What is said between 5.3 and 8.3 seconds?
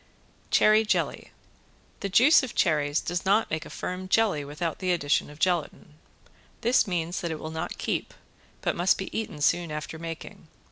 gelatin. This means that it will not keep,